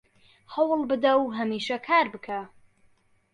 [0.53, 2.39] هەوڵ بدە و هەمیشە کار بکە